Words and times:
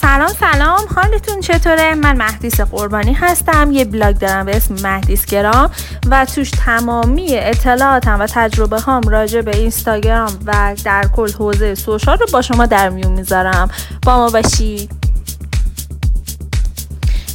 سلام 0.00 0.28
سلام. 0.28 0.80
حالتون 0.96 1.40
چطوره؟ 1.40 1.94
من 1.94 2.16
مهدیس 2.16 2.60
قربانی 2.60 3.12
هستم. 3.12 3.70
یه 3.72 3.84
بلاگ 3.84 4.18
دارم 4.18 4.46
به 4.46 4.56
اسم 4.56 4.74
مهدیس 4.82 5.26
گرام 5.26 5.70
و 6.10 6.24
توش 6.24 6.50
تمامی 6.50 7.26
اطلاعاتم 7.30 8.20
و 8.20 8.26
تجربه 8.26 8.80
هام 8.80 9.02
راجع 9.02 9.40
به 9.40 9.56
اینستاگرام 9.56 10.38
و 10.46 10.76
در 10.84 11.04
کل 11.16 11.32
حوزه 11.32 11.74
سوشال 11.74 12.18
رو 12.18 12.26
با 12.32 12.42
شما 12.42 12.66
در 12.66 12.88
میون 12.88 13.12
می‌ذارم. 13.12 13.70
با 14.02 14.16
ما 14.16 14.30
باشید 14.30 14.90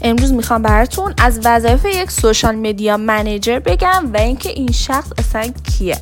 امروز 0.02 0.34
می‌خوام 0.34 0.62
براتون 0.62 1.14
از 1.18 1.40
وظایف 1.44 1.86
یک 1.86 2.12
سوشال 2.12 2.56
میدیا 2.56 2.98
منیجر 2.98 3.60
بگم 3.60 4.10
و 4.14 4.18
اینکه 4.18 4.50
این 4.50 4.72
شخص 4.72 5.08
اصلا 5.18 5.54
کیه. 5.64 5.98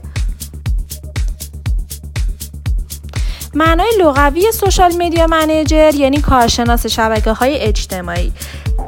معنای 3.58 3.88
لغوی 4.00 4.52
social 4.52 4.96
media 4.96 5.28
manager 5.28 5.96
یعنی 5.96 6.22
کارشناس 6.22 6.86
شبکه 6.86 7.32
های 7.32 7.58
اجتماعی. 7.58 8.34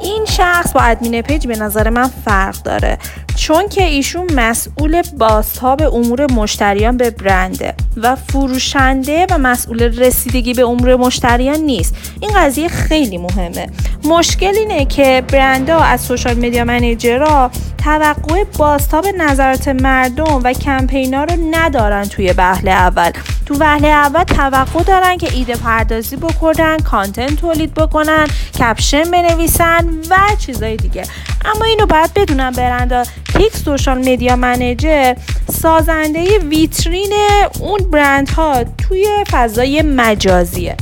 این 0.00 0.24
شخص 0.24 0.72
با 0.72 0.80
admin 0.80 1.22
page 1.22 1.46
به 1.46 1.56
نظر 1.56 1.90
من 1.90 2.10
فرق 2.24 2.62
داره 2.62 2.98
چون 3.36 3.68
که 3.68 3.84
ایشون 3.84 4.32
مسئول 4.34 5.02
بازتاب 5.02 5.82
امور 5.82 6.32
مشتریان 6.32 6.96
به 6.96 7.10
برنده. 7.10 7.74
و 7.96 8.16
فروشنده 8.16 9.26
و 9.30 9.38
مسئول 9.38 9.82
رسیدگی 9.82 10.54
به 10.54 10.62
امور 10.62 10.96
مشتریان 10.96 11.60
نیست. 11.60 11.94
این 12.20 12.30
قضیه 12.36 12.68
خیلی 12.68 13.18
مهمه. 13.18 13.66
مشکل 14.04 14.54
اینه 14.56 14.84
که 14.84 15.22
برندها 15.32 15.84
از 15.84 16.00
social 16.00 16.34
media 16.34 16.64
manager 16.64 17.39
ها 17.39 17.50
توقع 17.84 18.44
بازتاب 18.58 19.06
نظرات 19.18 19.68
مردم 19.68 20.40
و 20.44 20.52
کمپینا 20.52 21.24
رو 21.24 21.36
ندارن 21.50 22.04
توی 22.04 22.34
وهله 22.38 22.70
اول. 22.70 23.10
تو 23.46 23.54
وهله 23.60 23.88
اول 23.88 24.24
توقع 24.24 24.82
دارن 24.82 25.16
که 25.16 25.34
ایده 25.34 25.56
پردازی 25.56 26.16
بکنن 26.16 26.78
content 26.78 27.36
تولید 27.36 27.74
بکنن 27.74 28.26
caption 28.58 29.10
بنویسن 29.10 29.86
و 30.10 30.16
چیزای 30.38 30.76
دیگه. 30.76 31.02
اما 31.44 31.64
اینو 31.64 31.86
باید 31.86 32.14
بدونن 32.14 32.50
برندا 32.50 33.02
یک 33.40 33.56
social 33.56 33.98
media 33.98 34.36
manager 34.36 35.14
سازنده 35.52 36.38
ویترین 36.38 37.12
اون 37.60 37.78
برندها 37.78 38.64
توی 38.64 39.06
فضای 39.30 39.82
مجازیه. 39.82 40.76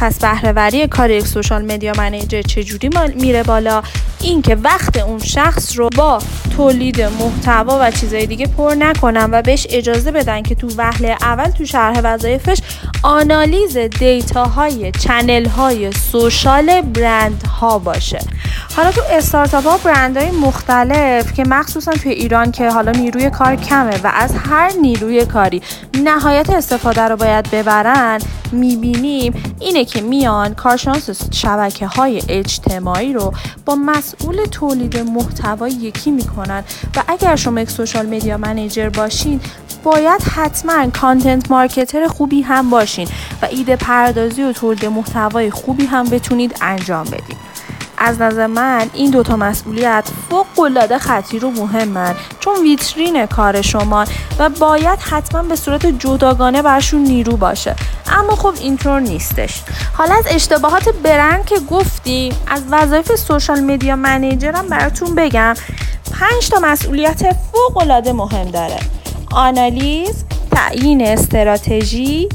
پس 0.00 0.18
بهرهوری 0.18 0.86
کار 0.86 1.10
یک 1.10 1.26
social 1.26 1.64
media 1.72 1.92
manager 1.96 2.42
چجوری 2.42 2.90
میره 3.14 3.42
بالا؟ 3.42 3.82
اینکه 4.20 4.54
وقت 4.54 4.96
اون 4.96 5.18
شخص 5.18 5.78
رو 5.78 5.88
با 5.96 6.18
تولید 6.56 7.00
محتوا 7.00 7.78
و 7.80 7.90
چیزهای 7.90 8.26
دیگه 8.26 8.46
پر 8.46 8.74
نکنن 8.78 9.28
و 9.32 9.42
بهش 9.42 9.66
اجازه 9.70 10.10
بدن 10.10 10.42
که 10.42 10.54
تو 10.54 10.68
وهله 10.76 11.16
اول 11.20 11.50
تو 11.50 11.64
شرح 11.64 12.00
وظایفش 12.04 12.58
آنالیز 13.02 13.76
دیتاهای 13.76 14.92
چنل 14.92 15.48
های 15.48 15.92
سوشال 15.92 16.80
برند 16.80 17.42
ها 17.42 17.78
باشه. 17.78 18.18
حالا 18.76 18.90
تو 18.90 19.00
استارتاپ 19.10 19.66
ها 19.66 19.76
برند 19.76 20.16
های 20.16 20.30
مختلف 20.30 21.32
که 21.32 21.44
مخصوصا 21.44 21.92
توی 21.92 22.12
ایران 22.12 22.52
که 22.52 22.70
حالا 22.70 22.92
نیروی 22.92 23.30
کار 23.30 23.56
کمه 23.56 24.00
و 24.04 24.12
از 24.14 24.34
هر 24.34 24.72
نیروی 24.80 25.24
کاری 25.24 25.62
نهایت 26.04 26.50
استفاده 26.50 27.02
رو 27.02 27.16
باید 27.16 27.50
ببرن 27.50 28.18
می‌بینیم 28.52 29.56
اینه 29.60 29.84
که 29.84 30.00
میان 30.00 30.54
کارشناس 30.54 31.34
شبکه 31.34 31.86
های 31.86 32.22
اجتماعی 32.28 33.12
رو 33.12 33.32
با 33.64 33.74
مسئول 33.74 34.44
تولید 34.44 34.98
محتوا 34.98 35.68
یکی 35.68 36.10
می‌کنن 36.10 36.64
و 36.96 37.02
اگر 37.08 37.36
شما 37.36 37.60
یک 37.60 37.70
سوشال 37.70 38.06
میدیا 38.06 38.36
منیجر 38.36 38.88
باشین 38.88 39.40
باید 39.84 40.22
حتما 40.22 40.90
کانتنت 40.90 41.50
مارکتر 41.50 42.08
خوبی 42.08 42.42
هم 42.42 42.70
باشین 42.70 43.08
و 43.42 43.46
ایده 43.50 43.76
پردازی 43.76 44.42
و 44.42 44.52
تولید 44.52 44.86
محتوای 44.86 45.50
خوبی 45.50 45.86
هم 45.86 46.04
بتونید 46.04 46.56
انجام 46.60 47.04
بدید 47.04 47.45
از 47.98 48.20
نظر 48.20 48.46
من 48.46 48.90
این 48.94 49.10
دوتا 49.10 49.36
مسئولیت 49.36 50.04
فوق 50.30 50.60
العاده 50.60 50.98
خطیر 50.98 51.44
و 51.44 51.50
مهمن 51.50 52.14
چون 52.40 52.62
ویترین 52.62 53.26
کار 53.26 53.62
شما 53.62 54.04
و 54.38 54.48
باید 54.48 54.98
حتما 54.98 55.42
به 55.42 55.56
صورت 55.56 55.86
جداگانه 55.86 56.62
برشون 56.62 57.00
نیرو 57.00 57.36
باشه. 57.36 57.76
اما 58.12 58.36
خب 58.36 58.54
اینطور 58.60 59.00
نیستش. 59.00 59.62
حالا 59.92 60.14
از 60.14 60.24
اشتباهات 60.30 60.88
برند 60.88 61.44
که 61.44 61.58
گفتیم 61.58 62.32
از 62.46 62.62
وظایف 62.70 63.14
سوشال 63.14 63.60
میدیا 63.60 63.96
منیجرم 63.96 64.66
براتون 64.68 65.14
بگم 65.14 65.54
پنج 66.12 66.48
تا 66.50 66.60
مسئولیت 66.62 67.36
فوق 67.52 67.76
العاده 67.76 68.12
مهم 68.12 68.50
داره. 68.50 68.78
آنالیز 69.32 70.24
تعیین 70.50 71.06
استراتژی 71.06 72.28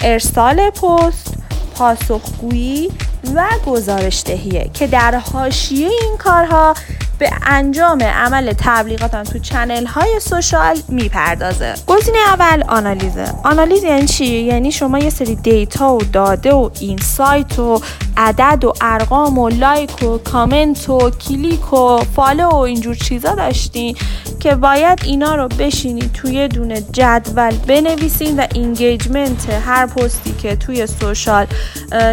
ارسال 0.00 0.70
پست 0.70 1.34
پاسخگویی 1.74 2.90
و 3.34 3.44
گزارش 3.66 4.22
دهیه 4.26 4.70
که 4.74 4.86
در 4.86 5.14
حاشیه 5.14 5.88
این 5.88 6.16
کارها 6.18 6.74
به 7.18 7.30
انجام 7.46 8.02
عمل 8.02 8.52
تبلیغاتم 8.58 9.22
تو 9.22 9.38
channel 9.38 9.86
های 9.86 10.20
social 10.20 10.76
می‌پردازه. 10.88 11.74
گزینه 11.86 12.18
اول 12.18 12.64
آنالیزه. 12.68 13.34
آنالیز 13.44 13.84
یعنی 13.84 14.06
چی؟ 14.06 14.26
یعنی 14.26 14.72
شما 14.72 14.98
یه 14.98 15.10
سری 15.10 15.34
data 15.34 15.94
و 15.94 15.98
داده 16.02 16.52
و 16.52 16.70
insight 16.80 17.58
و 17.58 17.80
عدد 18.16 18.64
و 18.64 18.72
ارقام 18.80 19.38
و 19.38 19.48
like 19.48 20.02
و 20.02 20.18
کامنت 20.18 20.90
و 20.90 21.10
کلیک 21.10 21.72
و 21.72 21.98
follow 22.16 22.48
و 22.48 22.54
اینجور 22.56 22.94
چیزا 22.94 23.34
داشتین 23.34 23.96
که 24.40 24.54
باید 24.54 25.00
اینا 25.04 25.34
رو 25.34 25.48
بشینید 25.48 26.12
توی 26.12 26.48
دونه 26.48 26.80
جدول 26.92 27.54
بنویسین 27.66 28.40
و 28.40 28.46
engagement 28.54 29.50
هر 29.66 29.86
پستی 29.86 30.32
که 30.32 30.56
توی 30.56 30.86
social 30.86 31.46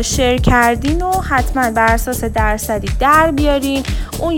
share 0.01 0.37
کردین 0.37 1.01
و 1.01 1.11
حتما 1.11 1.71
بر 1.71 1.93
اساس 1.93 2.23
درصدی 2.23 2.87
در 2.99 3.31
بیارین. 3.31 3.83
اون 4.19 4.33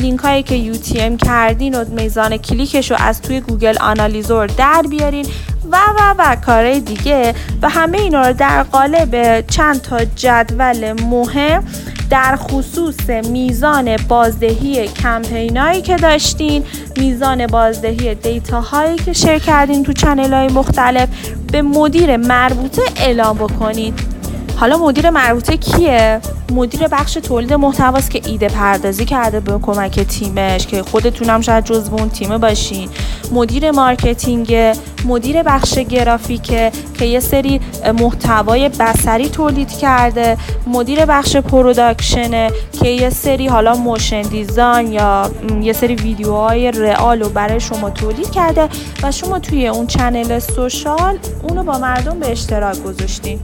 لینک 0.00 0.20
هایی 0.20 0.42
که 0.42 0.54
یو 0.54 0.74
کردین 1.16 1.74
و 1.74 1.84
میزان 1.84 2.36
کلیکش 2.36 2.90
رو 2.90 2.96
از 3.00 3.22
توی 3.22 3.40
Google 3.40 3.76
Analyzer 3.80 4.46
در 4.46 4.84
بیارین 4.90 5.26
و 5.72 5.76
و 5.76 6.14
و 6.18 6.36
کارهای 6.36 6.80
دیگه. 6.80 7.34
و 7.62 7.68
همه 7.68 7.98
اینا 7.98 8.26
رو 8.26 8.32
در 8.32 8.62
قالب 8.62 9.44
چند 9.46 9.80
تا 9.80 10.04
جدول 10.04 10.92
مهم 10.92 11.64
در 12.10 12.36
خصوص 12.36 13.10
میزان 13.10 13.96
بازدهی 13.96 14.88
کمپینایی 14.88 15.82
که 15.82 15.96
داشتین 15.96 16.64
میزان 16.96 17.46
بازدهی 17.46 18.14
data 18.14 18.60
هایی 18.60 18.96
که 18.96 19.12
share 19.12 19.38
کردین 19.38 19.82
تو 19.82 19.92
channel 19.92 20.32
های 20.32 20.48
مختلف 20.48 21.08
به 21.52 21.62
مدیر 21.62 22.16
مربوطه 22.16 22.82
اعلام 22.96 23.36
بکنید 23.36 24.14
حالا 24.56 24.78
مدیر 24.78 25.10
مربوطه 25.10 25.56
کیه؟ 25.56 26.20
مدیر 26.52 26.88
بخش 26.88 27.14
تولید 27.14 27.52
محتواست 27.52 28.10
که 28.10 28.20
ایده 28.24 28.48
پردازی 28.48 29.04
کرده 29.04 29.40
به 29.40 29.58
کمک 29.58 30.00
تیمش 30.00 30.66
که 30.66 30.82
خودتونم 30.82 31.40
شاید 31.40 31.64
جزو 31.64 31.94
اون 31.94 32.08
تیم 32.08 32.38
باشین. 32.38 32.88
مدیر 33.34 33.70
marketing 33.70 34.76
مدیر 35.04 35.42
بخش 35.42 35.78
گرافیکه 35.78 36.72
که 36.98 37.04
یه 37.04 37.20
سری 37.20 37.60
محتوای 38.00 38.68
بصری 38.68 39.28
تولید 39.28 39.72
کرده 39.72 40.36
مدیر 40.66 41.06
بخش 41.06 41.36
production 41.36 42.40
ه 42.40 42.50
که 42.82 42.88
یه 42.88 43.10
سری 43.10 43.46
حالا 43.46 43.74
motion 43.74 44.22
design 44.22 44.92
یا 44.92 45.30
یه 45.62 45.72
سری 45.72 45.94
ویدیوهای 45.94 46.70
real 46.70 47.22
رو 47.22 47.28
برای 47.28 47.60
شما 47.60 47.90
تولید 47.90 48.30
کرده 48.30 48.68
و 49.02 49.12
شما 49.12 49.38
توی 49.38 49.68
اون 49.68 49.86
channel 49.86 50.38
social 50.38 51.18
اونو 51.42 51.62
با 51.62 51.78
مردم 51.78 52.18
به 52.18 52.30
اشتراک 52.30 52.82
گذاشتین. 52.82 53.40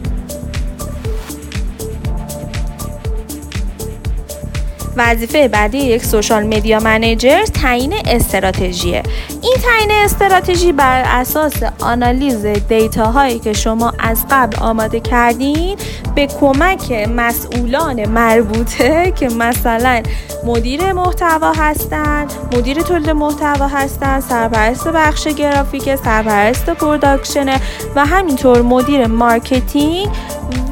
وظیفه 4.97 5.49
بعدی 5.49 5.79
یک 5.79 6.05
social 6.05 6.47
media 6.47 6.81
manager 6.81 7.45
تعیین 7.45 7.95
استراتژیه. 8.07 9.03
این 9.43 9.55
تعیین 9.63 9.91
استراتژی 10.05 10.73
بر 10.73 11.03
اساس 11.07 11.53
آنالیز 11.81 12.47
data 12.47 13.11
هایی 13.11 13.39
که 13.39 13.53
شما 13.53 13.93
از 13.99 14.25
قبل 14.31 14.57
آماده 14.57 15.01
کردین 15.01 15.77
به 16.15 16.27
کمک 16.27 16.93
مسئولان 16.93 18.09
مربوطه 18.09 19.13
که 19.17 19.29
مثلا 19.29 20.03
مدیر 20.45 20.93
محتوا 20.93 21.53
هستند 21.53 22.33
مدیر 22.57 22.83
تولید 22.83 23.11
محتوا 23.11 23.67
هستند 23.67 24.23
سرپرست 24.23 24.89
بخش 24.89 25.29
گرافیک 25.29 25.97
سرپرست 25.97 26.71
production 26.71 27.49
و 27.97 28.07
همینطور 28.07 28.63
مدیر 28.63 29.07
marketing 29.07 30.09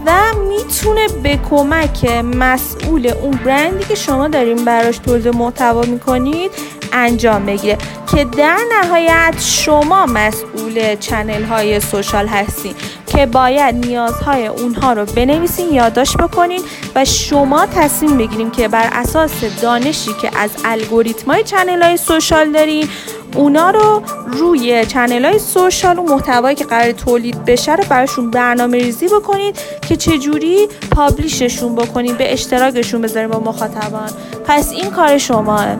و 0.06 0.12
می‌تونه 0.48 1.06
به 1.22 1.38
کمک 1.50 2.04
مسئول 2.34 3.12
اون 3.22 3.30
برندی 3.44 3.84
که 3.84 3.94
شما 4.08 4.28
داریم 4.28 4.64
براش 4.64 4.98
تولید 4.98 5.28
محتوا 5.28 5.82
می‌کنید 5.82 6.50
انجام 6.92 7.46
بگیره 7.46 7.78
که 8.12 8.24
در 8.24 8.58
نهایت 8.72 9.34
شما 9.38 10.06
مسئول 10.06 10.94
channel 10.94 11.42
های 11.44 11.80
social 11.80 12.26
هستین 12.26 12.74
که 13.18 13.26
باید 13.26 13.86
نیازهای 13.86 14.46
اونها 14.46 14.92
رو 14.92 15.04
بنویسین 15.04 15.74
یادداشت 15.74 16.16
بکنین 16.16 16.60
و 16.94 17.04
شما 17.04 17.66
تصمیم 17.66 18.18
بگیریم 18.18 18.50
که 18.50 18.68
بر 18.68 18.88
اساس 18.92 19.30
دانشی 19.62 20.10
که 20.22 20.38
از 20.38 20.50
الگوریتم 20.64 21.30
های 21.30 21.44
channel 21.44 21.82
های 21.82 21.96
social 21.96 22.52
دارین 22.52 22.88
اونا 23.36 23.70
رو 23.70 24.02
روی 24.26 24.86
channel 24.86 25.24
های 25.24 25.38
social 25.38 25.98
و 25.98 26.02
محتوایی 26.02 26.56
که 26.56 26.64
قرار 26.64 26.92
تولید 26.92 27.44
بشه 27.44 27.74
رو 27.74 27.84
براشون 27.90 28.30
برنامه 28.30 28.78
ریزی 28.78 29.06
بکنید 29.06 29.58
که 29.88 29.96
چجوری 29.96 30.68
publish 30.90 31.44
شون 31.44 31.74
بکنید 31.74 32.18
به 32.18 32.32
اشتراکشون 32.32 33.02
بذارید 33.02 33.30
با 33.30 33.40
مخاطبان. 33.40 34.10
پس 34.46 34.72
این 34.72 34.90
کار 34.90 35.18
شماست 35.18 35.76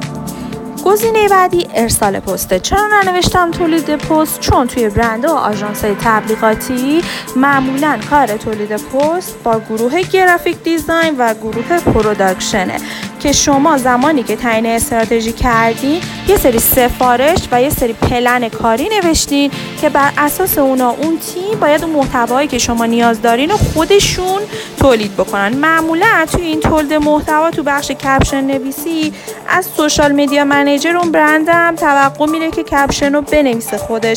گزینه 0.85 1.29
بعدی 1.29 1.69
ارسال 1.75 2.21
پسته 2.21 2.61
چرا 2.61 2.87
ننوشتم 2.87 3.51
تولید 3.51 3.97
پست؟ 3.97 4.41
چون 4.41 4.67
توی 4.67 4.89
برند 4.89 5.25
و 5.25 5.29
آژانس 5.29 5.81
تبلیغاتی 5.81 7.03
معمولا 7.37 7.99
کار 8.11 8.27
تولید 8.27 8.73
پست 8.73 9.37
با 9.45 9.61
گروه 9.71 10.03
graphic 10.03 10.63
design 10.63 11.15
و 11.19 11.35
گروه 11.35 11.81
production 11.81 12.61
ه. 12.61 12.77
که 13.19 13.33
شما 13.33 13.79
زمانی 13.79 14.23
که 14.23 14.37
تعیین 14.37 14.67
استراتژی 14.67 15.33
کردین 15.33 16.01
یه 16.29 16.37
سری 16.37 16.59
سفارش 16.59 17.39
و 17.53 17.63
یه 17.63 17.71
سری 17.71 17.93
پلن 17.93 18.49
کاری 18.49 18.89
نوشتین 18.89 19.51
که 19.81 19.89
بر 19.89 20.13
اساس 20.19 20.59
اونا 20.59 20.91
اون 20.91 21.19
تیم 21.19 21.61
باید 21.61 21.85
اون 21.85 21.93
محتوایی 21.93 22.49
که 22.49 22.59
شما 22.59 22.87
نیاز 22.87 23.23
دارین 23.23 23.51
و 23.51 23.57
خودشون 23.57 24.41
تولید 24.79 25.15
بکنن. 25.15 25.57
معمولا 25.57 26.27
توی 26.33 26.47
این 26.47 26.61
تولید 26.61 26.95
محتوا 26.95 27.51
تو 27.51 27.63
بخش 27.63 27.91
caption 27.91 28.45
نویسی 28.45 29.13
از 29.49 29.67
social 29.77 30.13
media 30.13 30.45
manager 30.45 30.97
اون 30.97 31.13
برندم 31.13 31.75
توقع 31.77 32.27
میره 32.27 32.51
که 32.51 32.63
caption 32.63 33.15
رو 33.15 33.23
بنویسه 33.23 33.79
خودش. 33.79 34.17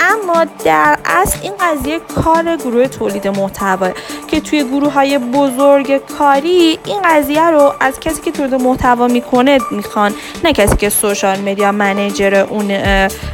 اما 0.00 0.46
در 0.64 0.98
اصل 1.04 1.38
این 1.42 1.52
قضیه 1.60 2.00
کار 2.24 2.56
گروه 2.56 2.86
تولید 2.86 3.28
محتوا 3.28 3.88
که 4.28 4.40
توی 4.40 4.64
گروه 4.64 4.92
های 4.92 5.18
بزرگ 5.18 5.96
کاری 6.18 6.78
این 6.84 7.02
قضیه 7.04 7.50
رو 7.50 7.74
از 7.80 8.00
کسی 8.00 8.22
که 8.22 8.32
تولید 8.32 8.54
محتوا 8.54 9.08
می‌کنه 9.08 9.58
می‌خوان 9.70 10.12
نه 10.44 10.52
کسی 10.52 10.76
که 10.76 10.88
سوشال 10.88 11.38
میدیا 11.38 11.72
منیجر 11.72 12.34
اون 12.34 12.70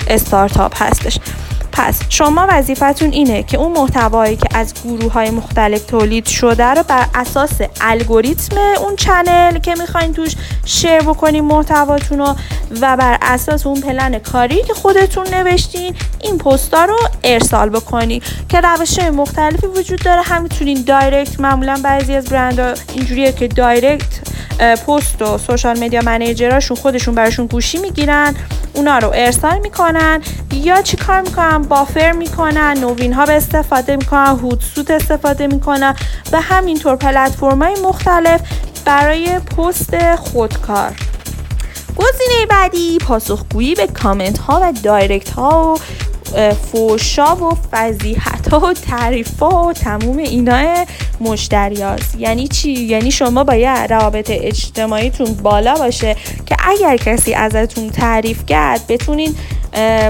استارتاپ 0.09 0.83
هستش. 0.83 1.19
پس 1.79 2.01
شما 2.09 2.47
وظیفتون 2.49 3.13
اینه 3.13 3.43
که 3.43 3.59
اون 3.59 3.73
محتوایی 3.73 4.37
که 4.37 4.49
از 4.55 4.75
گروه 4.85 5.13
های 5.13 5.31
مختلف 5.31 5.85
تولید 5.85 6.27
شده 6.27 6.65
رو 6.65 6.83
بر 6.83 7.07
اساس 7.15 7.51
الگوریتم 7.81 8.57
اون 8.81 8.97
چنل 8.97 9.59
که 9.59 9.75
می‌خواین 9.75 10.13
توش 10.13 10.37
شیر 10.65 11.01
بکنین 11.01 11.45
محتواتون 11.45 12.19
رو 12.19 12.37
و 12.81 12.97
بر 12.97 13.19
اساس 13.23 13.67
اون 13.67 13.81
پلن 13.81 14.19
کاری 14.19 14.63
که 14.63 14.75
خودتون 14.75 15.27
نوشتین 15.35 15.95
این 16.21 16.39
پستا 16.39 16.85
رو 16.85 16.99
ارسال 17.25 17.69
بکنی 17.69 18.23
که 18.49 18.61
روش 18.61 18.99
مختلفی 18.99 19.67
وجود 19.67 20.05
داره. 20.05 20.23
هم 20.23 20.43
می‌تونین 20.43 20.83
direct 20.87 21.41
معمولا 21.41 21.81
بعضی 21.85 22.15
از 22.15 22.25
برندها 22.25 22.75
اینجوریه 22.95 23.33
که 23.33 23.49
direct 23.49 24.21
پست 24.87 25.23
و 25.23 25.39
social 25.39 25.79
media 25.79 26.01
manager 26.03 26.50
اشون 26.50 26.77
خودشون 26.77 27.15
براشون 27.15 27.47
گوشی 27.47 27.79
می‌گیرن 27.79 28.35
اونا 28.75 28.99
رو 28.99 29.13
ارسال 29.15 29.59
می‌کنن. 29.59 30.23
یا 30.53 30.83
چی 30.83 30.97
کار 30.97 31.21
می‌کنن 31.21 31.63
buffer 31.69 32.13
می‌کنن 32.13 32.79
نوین 32.81 33.13
هاب 33.13 33.33
استفاده 33.33 33.97
می‌کنن 33.97 34.27
Hootsuite 34.27 34.91
استفاده 34.91 35.47
می‌کنن 35.47 35.95
و 36.33 36.41
همینطور 36.41 36.97
پلتفرم 36.97 37.63
های 37.63 37.75
مختلف 37.85 38.41
برای 38.85 39.39
پست 39.39 40.17
خودکار 40.17 40.93
گزینه 41.97 42.47
بعدی 42.51 42.99
پاسخگویی 42.99 43.75
به 43.75 43.87
کامنت 43.87 44.39
ها 44.39 44.61
و 44.63 44.73
دایرکت 44.83 45.31
ها 45.31 45.75
و 45.75 45.79
فوشا 46.55 47.37
و 47.37 47.57
فضیحت 47.73 48.49
ها 48.49 48.61
و 48.61 48.73
تعریف 48.73 49.39
ها 49.39 49.65
و 49.65 49.73
تموم 49.73 50.19
اینا 50.19 50.85
مشتری 51.21 51.85
یعنی 52.19 52.49
چی؟ 52.49 52.73
یعنی 52.73 53.11
شما 53.11 53.45
باید 53.45 53.93
روابط 53.93 54.31
اجتماعیتون 54.31 55.35
بالا 55.35 55.75
باشه 55.75 56.17
که 56.47 56.57
اگر 56.61 56.97
کسی 56.97 57.35
ازتون 57.35 57.91
تعریف 57.91 58.47
کرد 58.47 58.87
بتونین 58.89 59.35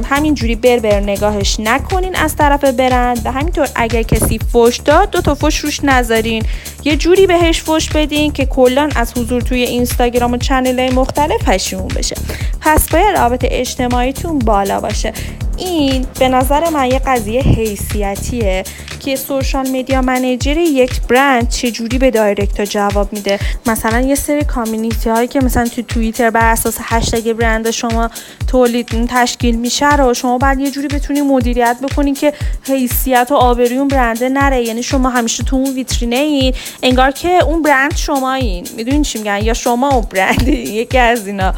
همینجوری 0.04 0.54
بر 0.56 0.78
بر 0.78 1.00
نگاهش 1.00 1.60
نکنین 1.60 2.16
از 2.16 2.36
طرف 2.36 2.64
برند 2.64 3.20
و 3.24 3.32
همینطور 3.32 3.68
اگر 3.74 4.02
کسی 4.02 4.38
فوش 4.52 4.76
داد 4.76 5.10
دو 5.10 5.20
تا 5.20 5.34
فوش 5.34 5.58
روش 5.58 5.84
نذارین. 5.84 6.42
یه 6.84 6.96
جوری 6.96 7.26
بهش 7.26 7.60
فوش 7.60 7.88
بدین 7.88 8.32
که 8.32 8.46
کلا 8.46 8.88
از 8.96 9.12
حضور 9.18 9.42
توی 9.42 9.62
اینستاگرام 9.62 10.32
و 10.32 10.36
channel 10.36 10.78
های 10.78 10.90
مختلف 10.90 11.42
پشیمون 11.48 11.88
بشه. 11.88 12.16
پس 12.60 12.88
باید 12.88 13.16
روابط 13.16 13.46
اجتماعیتون 13.50 14.38
بالا 14.38 14.80
باشه. 14.80 15.12
این 15.56 16.06
به 16.18 16.28
نظر 16.28 16.70
من 16.70 16.90
یه 16.90 16.98
قضیه 16.98 17.42
حیثیتیه. 17.42 18.64
که 19.06 19.16
social 19.16 19.68
media 19.68 20.02
manager 20.02 20.56
یک 20.56 21.00
برند 21.00 21.48
چجوری 21.48 21.98
به 21.98 22.10
direct 22.10 22.60
جواب 22.60 23.12
میده؟ 23.12 23.38
مثلا 23.66 24.00
یه 24.00 24.14
سری 24.14 24.44
community 24.44 25.10
هایی 25.10 25.28
که 25.28 25.40
مثلا 25.40 25.64
تو 25.64 25.82
توییتر 25.82 26.30
بر 26.30 26.52
اساس 26.52 26.76
هشتگ 26.80 27.32
برند 27.32 27.70
شما 27.70 28.10
تولید 28.46 29.06
تشکیل 29.08 29.56
میشه 29.56 29.96
رو 29.96 30.14
شما 30.14 30.38
باید 30.38 30.60
یه 30.60 30.70
جوری 30.70 30.88
بتونی 30.88 31.20
مدیریت 31.20 31.76
بکنی 31.82 32.12
که 32.12 32.32
حیثیت 32.62 33.28
و 33.30 33.34
آبروی 33.34 33.76
اون 33.76 33.88
برنده 33.88 34.28
نره. 34.28 34.62
یعنی 34.62 34.82
شما 34.82 35.10
همیشه 35.10 35.44
تو 35.44 35.56
اون 35.56 35.74
ویترینه 35.74 36.16
این 36.16 36.54
انگار 36.82 37.10
که 37.10 37.44
اون 37.44 37.62
برند 37.62 37.96
شما 37.96 38.34
این 38.34 38.68
می‌دونین 38.76 39.02
چی 39.02 39.18
میگن؟ 39.18 39.40
یا 39.42 39.54
شما 39.54 39.88
اون 39.88 40.06
برند 40.10 40.48
یکی 40.48 40.98
از 40.98 41.26
اینا. 41.26 41.54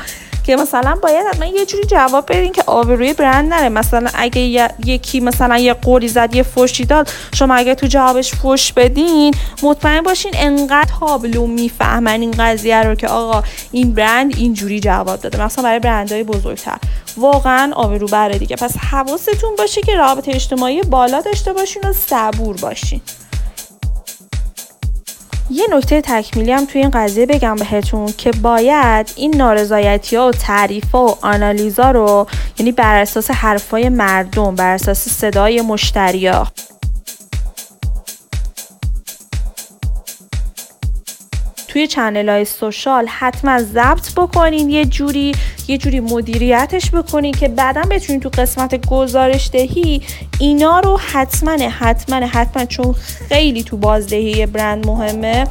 که 0.48 0.56
مثلا 0.56 0.98
باید 1.02 1.26
حتما 1.26 1.46
یه 1.46 1.66
جوری 1.66 1.84
جواب 1.84 2.24
بدین 2.28 2.52
که 2.52 2.62
آبروی 2.66 3.12
برند 3.12 3.52
نره. 3.52 3.68
مثلا 3.68 4.10
اگه 4.14 4.68
یکی 4.84 5.20
مثلا 5.20 5.58
یه 5.58 5.74
قولی 5.74 6.08
زد 6.08 6.34
یه 6.34 6.42
فوشی 6.42 6.84
داد 6.84 7.10
شما 7.34 7.54
اگه 7.54 7.74
تو 7.74 7.86
جوابش 7.86 8.34
فوش 8.34 8.72
بدین 8.72 9.34
مطمئن 9.62 10.02
باشین 10.02 10.32
انقدر 10.34 10.88
تابلو 11.00 11.46
می‌فهمن 11.46 12.20
این 12.20 12.30
قضیه 12.30 12.82
رو 12.82 12.94
که 12.94 13.08
آقا 13.08 13.42
این 13.72 13.94
برند 13.94 14.36
اینجوری 14.36 14.80
جواب 14.80 15.20
داده. 15.20 15.44
مثلا 15.44 15.64
برای 15.64 15.78
برندهای 15.78 16.24
بزرگتر. 16.24 16.78
واقعا 17.16 17.72
آبرو 17.74 18.06
بره 18.06 18.38
دیگه. 18.38 18.56
پس 18.56 18.76
حواستون 18.76 19.56
باشه 19.58 19.80
که 19.80 19.96
رابطه 19.96 20.34
اجتماعی 20.34 20.82
بالا 20.82 21.20
داشته 21.20 21.52
باشین 21.52 21.82
و 21.84 21.92
صبور 21.92 22.56
باشین. 22.56 23.00
یه 25.50 25.66
نکته 25.70 26.00
تکمیلی 26.00 26.52
هم 26.52 26.64
توی 26.64 26.80
این 26.80 26.90
قضیه 26.90 27.26
بگم 27.26 27.56
بهتون 27.56 28.06
که 28.18 28.30
باید 28.30 29.12
این 29.16 29.36
نارضایتی 29.36 30.16
ها 30.16 30.28
و 30.28 30.32
تعریف 30.32 30.90
ها 30.90 31.06
و 31.06 31.26
آنالیزا 31.26 31.90
رو 31.90 32.26
یعنی 32.58 32.72
بر 32.72 32.96
اساس 32.96 33.30
حرفای 33.30 33.88
مردم 33.88 34.54
بر 34.54 34.74
اساس 34.74 35.08
صدای 35.08 35.60
مشتریا 35.60 36.46
توی 41.78 41.86
چنل 41.86 42.28
های 42.28 42.44
سوشال 42.44 43.06
حتما 43.08 43.62
ضبط 43.62 44.14
بکنین. 44.16 44.70
یه 44.70 44.84
جوری 44.84 45.32
یه 45.68 45.78
جوری 45.78 46.00
مدیریتش 46.00 46.90
بکنین 46.90 47.32
که 47.32 47.48
بعدا 47.48 47.82
بتونین 47.90 48.20
تو 48.20 48.28
قسمت 48.28 48.86
گزارش 48.86 49.50
دهی 49.52 50.02
اینا 50.38 50.80
رو 50.80 51.00
حتما 51.12 51.68
حتما 51.68 52.26
حتما 52.26 52.64
چون 52.64 52.94
خیلی 53.28 53.62
تو 53.62 53.76
بازدهی 53.76 54.46
برند 54.46 54.86
مهمه 54.86 55.44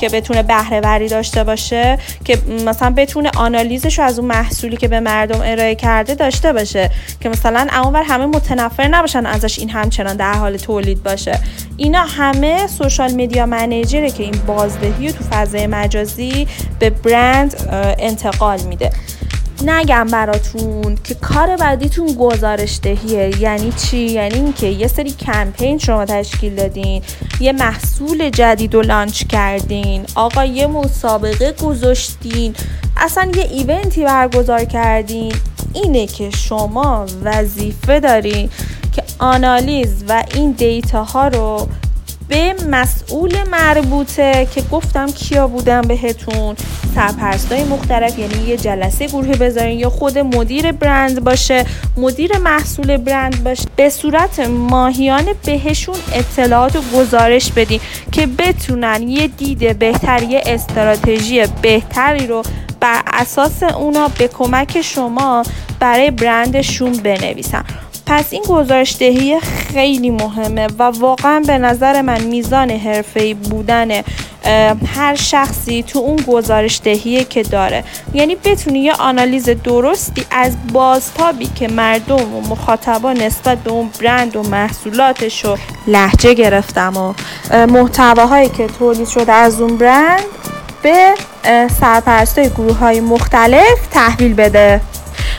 که 0.00 0.08
بتونه 0.08 0.42
بهره 0.42 0.80
وری 0.80 1.08
داشته 1.08 1.44
باشه 1.44 1.98
که 2.24 2.38
مثلا 2.66 2.90
بتونه 2.90 3.30
آنالیزش 3.36 3.98
رو 3.98 4.04
از 4.04 4.18
اون 4.18 4.28
محصولی 4.28 4.76
که 4.76 4.88
به 4.88 5.00
مردم 5.00 5.40
ارائه 5.44 5.74
کرده 5.74 6.14
داشته 6.14 6.52
باشه 6.52 6.90
که 7.20 7.28
مثلا 7.28 7.66
اونور 7.84 8.02
همه 8.02 8.26
متنفر 8.26 8.88
نباشن 8.88 9.26
ازش 9.26 9.58
این 9.58 9.70
همچنان 9.70 10.16
در 10.16 10.32
حال 10.32 10.56
تولید 10.56 11.02
باشه. 11.02 11.38
اینا 11.76 12.04
همه 12.04 12.66
سوشال 12.66 13.12
میدیا 13.12 13.46
منیجره 13.46 14.10
که 14.10 14.22
این 14.22 14.34
بازدهی 14.46 15.08
رو 15.08 15.12
تو 15.12 15.24
فضای 15.30 15.66
مجازی 15.66 16.48
به 16.78 16.90
برند 16.90 17.68
انتقال 17.98 18.60
میده. 18.60 18.90
نگم 19.70 20.06
براتون 20.12 20.98
که 21.04 21.14
کار 21.14 21.56
بعدیتون 21.56 22.06
گزارش 22.06 22.78
دهیه 22.82 23.40
یعنی 23.40 23.72
چی؟ 23.72 23.98
یعنی 23.98 24.34
اینکه 24.34 24.66
یه 24.66 24.88
سری 24.88 25.10
کمپین 25.10 25.78
شما 25.78 26.04
تشکیل 26.04 26.54
دادین 26.54 27.02
یه 27.40 27.52
محصول 27.52 28.30
جدید 28.30 28.74
و 28.74 28.82
لانچ 28.82 29.22
کردین 29.24 30.04
آقا 30.14 30.44
یه 30.44 30.66
مسابقه 30.66 31.52
گذاشتین 31.52 32.54
اصلا 32.96 33.30
یه 33.36 33.42
ایونتی 33.42 34.04
برگزار 34.04 34.64
کردین. 34.64 35.32
اینه 35.72 36.06
که 36.06 36.30
شما 36.30 37.06
وظیفه 37.24 38.00
دارین 38.00 38.50
که 38.92 39.02
آنالیز 39.18 40.04
و 40.08 40.24
این 40.34 40.50
دیتا 40.50 41.04
ها 41.04 41.28
رو 41.28 41.68
به 42.28 42.54
مسئول 42.70 43.36
مربوطه 43.50 44.48
که 44.54 44.62
گفتم 44.62 45.06
کیا 45.06 45.46
بودن 45.46 45.80
بهتون. 45.80 46.56
سرپرستای 46.98 47.64
مختلف 47.64 48.18
یعنی 48.18 48.48
یه 48.48 48.56
جلسه 48.56 49.06
گروهی 49.06 49.32
بذارین 49.32 49.78
یا 49.78 49.90
خود 49.90 50.18
مدیر 50.18 50.72
برند 50.72 51.24
باشه 51.24 51.64
مدیر 51.96 52.38
محصول 52.38 52.96
برند 52.96 53.44
باشه 53.44 53.64
به 53.76 53.90
صورت 53.90 54.40
ماهیانه 54.40 55.34
بهشون 55.44 55.94
اطلاعات 56.12 56.76
و 56.76 56.80
گزارش 56.94 57.52
بدین 57.52 57.80
که 58.12 58.26
بتونن 58.26 59.08
یه 59.08 59.26
دید 59.26 59.78
بهتر 59.78 60.22
یه 60.22 60.42
استراتژی 60.46 61.44
بهتری 61.62 62.26
رو 62.26 62.42
بر 62.80 63.02
اساس 63.06 63.62
اونا 63.62 64.08
به 64.08 64.28
کمک 64.28 64.80
شما 64.80 65.42
برای 65.80 66.10
برندشون 66.10 66.92
بنویسن. 66.92 67.64
پس 68.06 68.32
این 68.32 68.42
گزارش 68.48 68.96
دهی 69.00 69.40
خیلی 69.40 70.10
مهمه 70.10 70.66
و 70.78 70.82
واقعا 70.82 71.42
به 71.46 71.58
نظر 71.58 72.02
من 72.02 72.20
میزان 72.20 72.70
حرفه‌ای 72.70 73.34
بودن 73.34 74.02
هر 74.86 75.14
شخصی 75.14 75.82
تو 75.82 75.98
اون 75.98 76.16
گزارش 76.16 76.80
دهیه 76.84 77.24
که 77.24 77.42
داره. 77.42 77.84
یعنی 78.14 78.36
بتونی 78.36 78.78
یه 78.78 78.94
آنالیز 78.94 79.48
درستی 79.48 80.26
از 80.30 80.56
بازتابی 80.72 81.46
که 81.54 81.68
مردم 81.68 82.34
و 82.34 82.40
مخاطبا 82.40 83.12
نسبت 83.12 83.58
به 83.58 83.70
اون 83.70 83.90
برند 84.00 84.36
و 84.36 84.42
محصولاتش 84.42 85.44
رو 85.44 85.56
لحجه 85.86 86.34
گرفتم 86.34 86.96
و 86.96 87.14
محتواهایی 87.66 88.48
که 88.48 88.66
تولید 88.66 89.08
شده 89.08 89.32
از 89.32 89.60
اون 89.60 89.76
برند 89.76 90.22
به 90.82 91.14
سرپرستای 91.80 92.48
گروه 92.48 92.76
های 92.76 93.00
مختلف 93.00 93.86
تحویل 93.90 94.34
بده. 94.34 94.80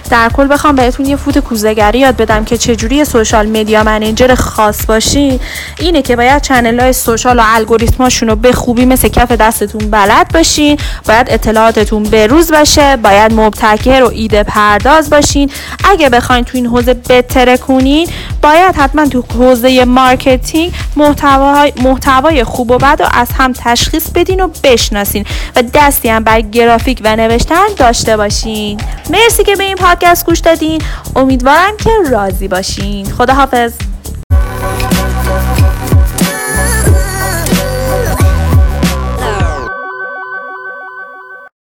در 0.10 0.30
کل 0.30 0.48
بخوام 0.48 0.76
بهتون 0.76 1.06
یه 1.06 1.16
فوت 1.16 1.40
کوزهگری 1.40 2.00
یاد 2.00 2.18
بدم 2.18 2.46
که 2.46 2.58
چجوری 2.58 3.06
social 3.06 3.46
media 3.46 3.84
manager 3.84 4.36
خاص 4.36 4.86
باشی 4.86 5.40
اینه 5.80 6.02
که 6.02 6.16
باید 6.16 6.42
channel 6.42 6.80
های 6.80 6.94
social 6.94 7.40
و 7.40 7.44
الگوریتماشون 7.46 8.30
رو 8.30 8.36
به 8.36 8.52
خوبی 8.52 8.86
مثل 8.86 9.08
کف 9.08 9.32
دستتون 9.32 9.90
بلد 9.90 10.32
باشین. 10.34 10.78
باید 11.08 11.28
اطلاعاتتون 11.30 12.04
بروز 12.04 12.52
باشه. 12.52 12.96
باید 12.96 13.34
مبتکر 13.34 14.04
و 14.04 14.10
ایده 14.14 14.44
پرداز 14.44 15.10
باشین. 15.10 15.52
اگه 15.84 16.10
بخواین 16.10 16.44
تو 16.44 16.58
این 16.58 16.66
حوزه 16.66 16.94
بهتره 16.94 17.58
کنین 17.58 18.10
باید 18.42 18.76
حتما 18.76 19.06
تو 19.06 19.24
حوزه 19.34 19.86
marketing 19.86 20.74
محتوای 20.96 21.74
محتوای 21.84 22.44
خوب 22.44 22.72
و 22.72 22.78
بد 22.78 23.02
رو 23.02 23.08
از 23.12 23.28
هم 23.38 23.54
تشخیص 23.54 24.10
بدین 24.16 24.42
و 24.42 24.50
بشناسین 24.64 25.26
و 25.56 25.64
دستی 25.74 26.10
هم 26.10 26.24
بر 26.24 26.42
گرافیک 26.42 27.02
و 27.04 27.16
نوشتن 27.16 27.68
داشته 27.78 28.18
باشین. 28.18 28.80
مرسی 29.10 29.44
که 29.44 29.56
به 29.56 29.64
این 29.64 29.76
پادکست 30.00 30.26
گوش 30.26 30.40
دادین. 30.40 30.82
امیدوارم 31.16 31.78
که 31.78 31.90
راضی 32.12 32.48
باشین. 32.48 33.06
خداحافظ. 33.06 33.74